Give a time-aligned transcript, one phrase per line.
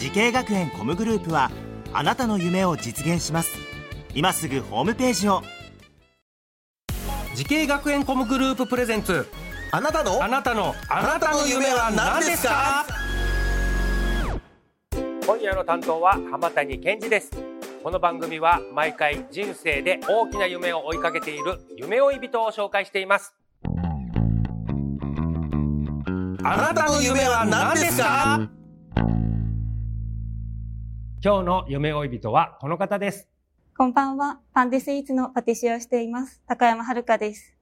[0.00, 1.50] 滋慶学園 COM グループは
[1.92, 3.50] あなたの夢を実現します。
[4.14, 5.42] 今すぐホームページを。
[7.36, 9.28] 滋慶学園 COM グループ presents。
[9.70, 10.24] あなたの？
[10.24, 12.86] あなたのあなたの夢は何ですか？
[15.26, 17.30] 今夜の担当は浜谷健司です。
[17.84, 23.34] この番組は毎回人生で大きな夢を追いかけている夢追い人を紹介しています。
[26.42, 28.48] あなたの夢は何ですか？
[31.22, 33.28] 今日の夢追い人はこの方です
[33.76, 34.40] こんばんは。
[34.54, 36.42] パンデスイーツのパティシエをしています。
[36.46, 37.54] 高山遥です。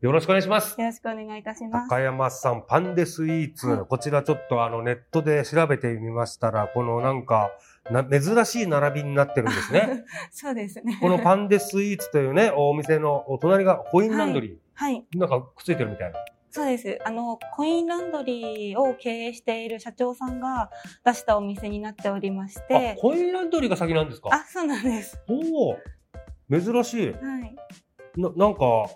[0.00, 1.88] よろしくお願いしますよろしくお願いいたします。
[1.88, 7.50] 高山さん、パンデスイーツ、はいこちらちょっとあのネットで調べてみましたら、このなんか、
[7.90, 10.04] な珍しい並びになってるんですね。
[10.30, 10.98] そうですね。
[11.00, 15.04] このパンデスイーツというね、お店のお隣がコインランドリはい。
[15.14, 15.18] ー。
[15.18, 16.18] なんかくっついてるみたいな。
[16.52, 16.98] そうです。
[17.04, 20.70] あの、コインランドリーを経営している社長さんが
[21.04, 24.30] 出したお店になっておりましあて、、コインランドリーが先なんですか？
[24.32, 25.18] あ、そうなんです。
[25.28, 25.76] おお
[26.50, 27.12] 珍しい。
[27.12, 27.56] はい。
[28.16, 28.86] な、なんか、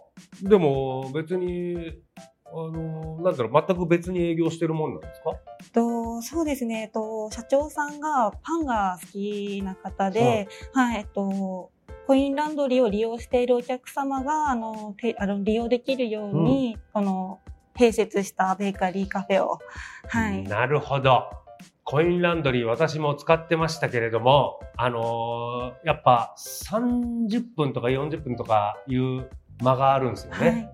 [0.42, 2.02] でも別に、
[2.46, 5.30] あの、なんだろう、全く別に営業してるもんなんですか？
[5.72, 6.82] と、そうですね。
[6.82, 11.70] えっと、社長さんがパンが好きな方で、はい、えっと、
[12.06, 17.40] コインランドリーを利用しているお客様が、あの、てあの利用できるように、あの、
[17.78, 19.58] 併設したベーカリーカフェを、
[20.08, 20.42] はい。
[20.44, 21.24] なるほど。
[21.82, 29.28] コインランドリー私も使ってましたけれども、あのーやっぱ30分とか40分とかいう
[29.62, 30.48] 間があるんですよね。
[30.48, 30.72] はい。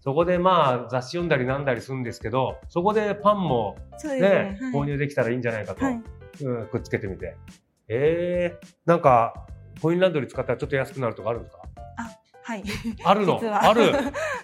[0.00, 4.28] そこでまあ雑誌読んだりなんだりするんですけど、そこでパンもね、ね。
[4.60, 6.02] はい購入できたらいいんじゃないかと、はい。
[6.42, 7.36] うん、くっつけてみて。
[7.88, 9.46] ええなんか、
[9.80, 11.62] コインランドリー使ったらちょっと安くなるとかあるんですか？
[12.42, 12.64] はい。
[13.04, 13.40] あるの？
[13.62, 13.92] ある？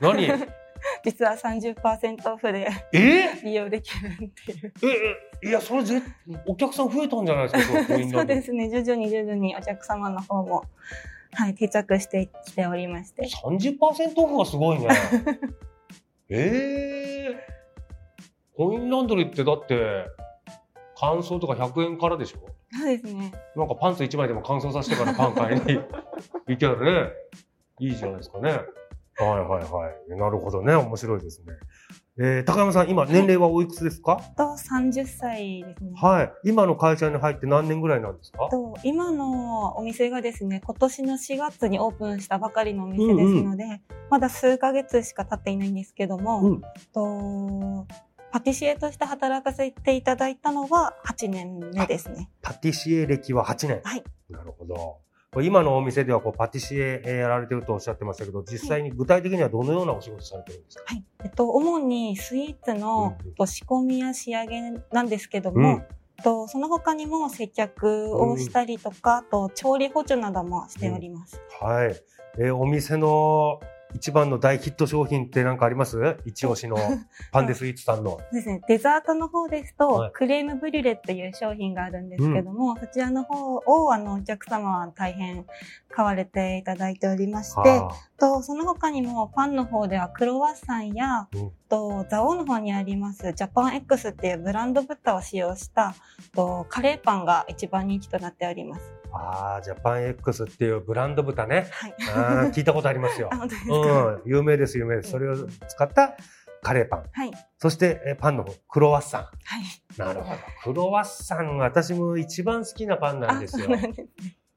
[0.00, 0.29] 何？
[1.05, 3.41] 実は30%オフでえ？
[3.45, 4.11] 利用できるっ
[4.47, 4.73] ていう。
[5.43, 6.03] え、えいや、それぜ、
[6.47, 8.71] お客さん増えたんじゃないですか、そうですね。
[8.71, 10.65] 徐々に徐々にお客様の方も、
[11.35, 13.29] はい、定着してきておりまして。
[13.45, 13.79] 30%
[14.17, 14.89] オフがすごいね。
[16.31, 17.47] ええ
[18.57, 20.07] コインランドリーってだって、
[20.97, 22.39] 乾燥とか100円からでしょ？
[22.77, 23.33] そうですね。
[23.57, 25.81] なんかパンツ1枚でも乾燥させてからパン買いに
[26.49, 27.09] 行けばね、
[27.81, 28.59] いいじゃないですかね。
[29.19, 30.19] はいはいはい。
[30.19, 30.75] なるほどね。
[30.75, 31.53] 面白いですね。
[32.17, 34.21] えー、高山さん、今年齢はおいくつですか？
[34.37, 35.93] と、30歳ですね。
[36.01, 36.33] はい。
[36.45, 38.49] 今の会社に入って何年ぐらいなんですか？
[38.51, 43.81] と今のお店がですね、今年の4月にオープンしたばかりのお店ですので、
[44.11, 47.87] まだ数ヶ月しか経っていないんですけども、うんと
[48.33, 52.31] パティシエとして働かせていただいたのは8年目ですね。
[52.43, 53.81] パティシエ歴は8年。
[53.85, 54.03] はい。
[54.29, 54.99] なるほど。
[55.43, 60.84] 今のお店ではこうパティシエえーやられてるとおっしゃってましたけど、実際に具体的にはどのようなお仕事されてるんですか？
[60.87, 61.05] はい。
[61.25, 65.84] えっと、主にスイーツのうんうんと仕込みや仕上げなんですけども、うん
[66.23, 71.41] とその他にも接客をしたりとか、あと調理補助などもしております。
[71.61, 71.97] はい。
[72.39, 73.61] えーお店の
[73.94, 76.16] 一番の大ヒット商品って何かあります？
[76.25, 76.77] 一押しの
[77.32, 78.10] パンデスイーツさんの。
[78.10, 78.60] そうですね。
[78.69, 85.44] デザートの方ですと、はいクレームブリュレっていう商品があるんですけども、そちらの方をあのお客様は大変
[85.88, 95.94] 買われていただいておりまして、はあとその他にもパンの方ではクロワッサンや、うんと蔵王の方にありますジャパン X っていうブランド豚を使用した
[96.32, 98.94] とカレーパンが一番人気となっております。
[99.17, 101.69] あー、ジャパン X っていうブランド豚ね。
[101.73, 101.95] はい。
[102.15, 105.11] あー聞いたことありますよ うん、有名です、有名です。
[105.11, 106.17] それを使った
[106.63, 107.05] カレーパン。
[107.13, 107.31] はい。
[107.59, 109.23] そして、えーパンの方、クロワッサン。
[109.23, 109.99] はい。
[109.99, 110.41] なるほど。
[110.63, 113.69] クロワッサン、私も一番好きなパンなんあ、ですよ。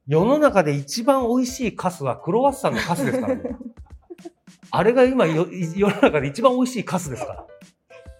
[0.07, 3.41] 世の中で一番美味しいカスはクロワッサンのカスですからね。
[4.71, 7.45] あれが今よ世の中で一番美味しいカスですから。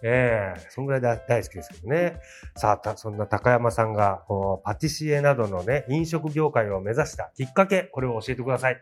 [0.04, 2.20] ええそんぐらい大大好きですけどね。
[2.56, 8.82] さあ、たそんな高山さんが、こうパティシエなどのね、飲食業界を目指したきっかけ、これを教えてください。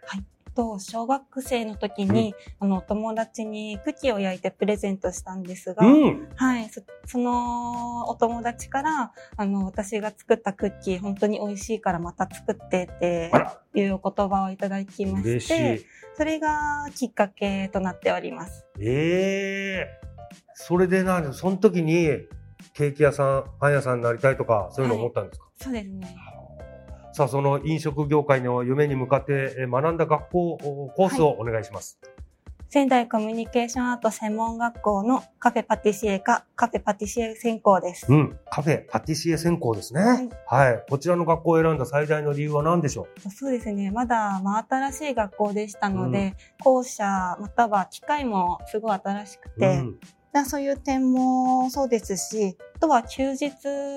[0.56, 6.30] と小学生の時に、あの友達にクッキーを焼いてプレゼントしたんですが、うん。
[6.36, 13.32] はい、そそのお友達からあの私が作ったクッキー本当に美味しいからまた作ってって
[13.76, 15.86] いうお言葉をいただきま嬉して。
[16.18, 18.66] それがきっかけとなっております。
[18.80, 20.05] ええ
[20.56, 22.10] それでなんで、その時に、
[22.74, 26.16] ケーキ屋さん、パン屋さんになりたいとか、そういうの思ったんですか、そうですね。
[27.14, 30.58] さあ、その飲食業界の夢に向かってえー学んだ学校、
[30.96, 32.00] コースをお願いします。
[32.70, 38.12] 仙台コミュニケーションアート専門学校のカフェパティシエかカフェパティシエ専攻です。
[38.12, 38.38] うん。
[38.50, 40.02] カフェ、パティシエ専攻ですね。
[40.02, 40.86] はいはい。
[40.90, 43.92] こちらの学校を選んだ最大の理由は何でしょそうですね。
[43.92, 50.08] まだ真新しい学校でしたので、校舎または機械もすごい新しくう、て、うんで
[50.44, 53.52] そういう点もそうですし、あとは休日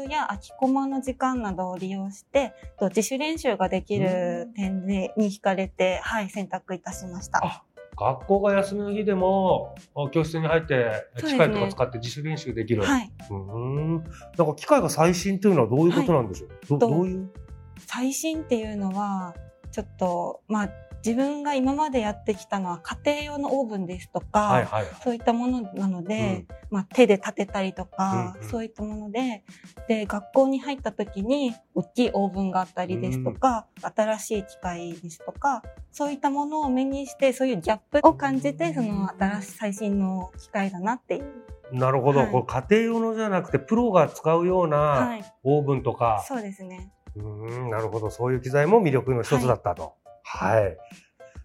[0.09, 7.41] や空きコマの時間などを利用して、と自主練習ができる点でに惹かれて、はい、選択いたしました。
[7.43, 7.65] あ
[8.01, 12.83] 学校が休みの日でも、あ教室に入って、機械とか使って自主練習できる。
[12.83, 13.11] はい。
[13.29, 13.95] うーん。
[13.97, 17.29] なんか機械が最新というのはどういうことなんでしょう、どとどういう？
[17.87, 19.35] 最新っていうのは、
[19.73, 20.71] ちょっと、まあ、
[21.09, 24.87] 自分が今までやってきたのは家庭用のオーブンですとか、はいはい。
[25.03, 29.43] そういったものなので、まあ、手で立てたりとか、うんうんそういったもので、
[29.89, 41.25] で、学校に入った時に、大きいオーブンがあったりですとか、新しい機械ですとか、そういったものを目にして、そういうギャップを感じて、その新しい最新の機械だなっていう。
[41.73, 45.25] なるほど、はいこれ家庭用のじゃなくて、プロが使うようなはい。
[45.43, 46.93] オーブンとか、そうですね。
[47.17, 48.11] うーん、なるほど。
[48.11, 49.83] そういう機材も魅力の一つだったと。
[49.83, 50.08] はい。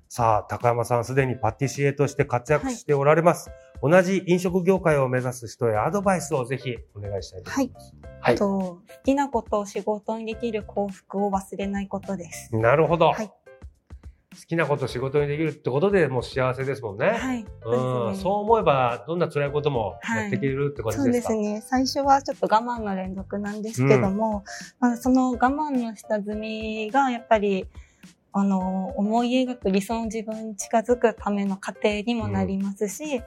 [0.10, 3.50] さあ、高山さんすでにパティシエとして活躍しておられます。
[3.82, 7.94] 同じ飲食業界を目指す人へアドバイスをぜひお願いしたいと思います。
[8.20, 8.36] はい。
[8.36, 12.56] と好きなことを仕事にできる幸福を忘れないことです。
[12.56, 13.32] なるほど、はい
[14.34, 17.12] 好きなことを仕事にできるってことでもう幸せですもんね。
[17.12, 17.46] はい。
[17.66, 21.16] うん、そう思えばどんな辛いこともやっていけるってことそうでか。
[21.18, 21.62] ですすね。
[21.62, 24.44] 最初はちょっと我慢の連続なんですけども、
[24.80, 27.68] まあ、その我慢の下積みがやっぱり、
[28.34, 33.22] あの、思い描く理想の自分に近づくための過程にもなりますし、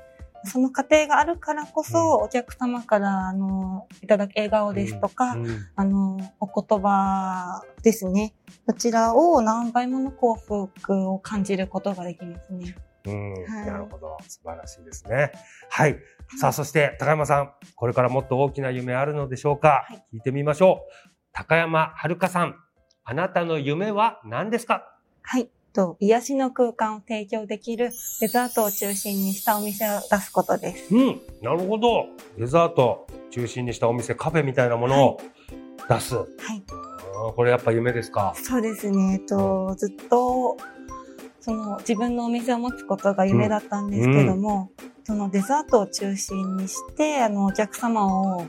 [0.45, 8.35] その過程があるからこそ、お客様から、あの、いただく笑顔ですとか、うんあの、お言葉ですね。
[8.67, 12.77] こちらを何倍もの幸福を感じることができますね。
[13.07, 14.17] うんはいなるほど。
[14.27, 15.31] 素晴らしいですね。
[15.71, 15.97] はい。
[16.41, 21.11] さあ、そして、高山さん、これからもっと大きな夢あるのでしょうか、はい聞いてみましょう。
[21.33, 22.57] 高山遥さん、
[23.05, 24.93] あなたの夢は何ですか？
[25.29, 25.49] はい。
[25.73, 27.91] と、癒しの空間を提供できる
[28.21, 30.95] デザートを中心にしたお店を出すことです。
[30.95, 32.07] うん、なるほど。
[32.39, 35.21] デザート中心にしたお店、カフェみたいなものを
[35.89, 36.15] 出す。
[36.15, 36.27] はい。
[37.15, 38.35] あーこれやっぱ夢ですか？
[38.37, 39.15] そうですね。
[39.15, 40.57] えっと、ずっと、
[41.41, 44.71] その自分のお店を持つことが夢だったんですけども、
[45.05, 48.47] そのデザートを中心にして、あの、お客様を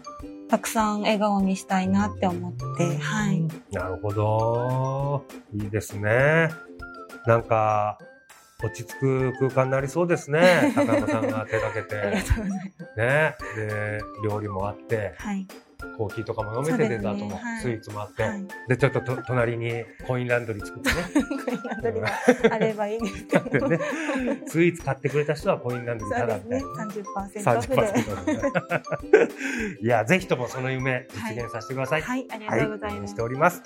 [0.49, 3.41] たくさん笑顔にしたいなって思って、はい。
[3.71, 5.25] なるほど。
[5.53, 6.49] いいですね。
[7.25, 7.97] なんか、
[8.63, 10.71] 落ち着く空間になりそうですね。
[10.75, 12.33] 高山さんが手掛けありがて。
[12.33, 12.97] とうございます。
[12.97, 13.35] ね。
[13.55, 15.47] で、料理もあって、はい。
[15.97, 18.45] コーヒーとかも飲めて、デザートも、はいスイーツもあって、はい。
[18.67, 20.95] で、ちょっとと隣にコインランドリー作ってね。
[21.45, 22.09] コインランドリーが
[22.55, 23.59] あればいいですけど。
[23.67, 23.83] だってね、
[24.47, 26.67] スイーツ買ってくれた人はコインランドリーただみたいな。。
[26.85, 27.41] 30%オフで。
[27.41, 32.01] 30%いや、ぜひともその夢、実現させてください。
[32.01, 33.21] はい、ありがはい、とうございますして。
[33.21, 33.61] おります。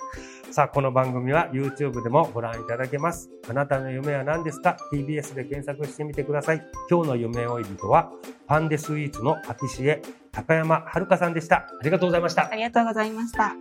[0.51, 3.29] さあ、この番組は YouTube でもご覧いただけます。
[3.49, 6.61] あなたの夢は何ですか ?TBS で検索してみてください。
[6.89, 8.11] 今日の夢追い人は、
[8.47, 10.01] パンデスイーツのパティシエ、
[10.33, 11.55] 高山遥さんでした。
[11.55, 12.55] ありがとうございましたあ。
[12.55, 13.55] りがとうございました。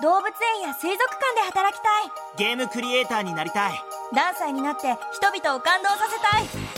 [0.00, 3.72] 動物園や水族館で働きたいゲームクリエイターになりたい
[4.14, 6.77] ダンサーになって人々を感動させたい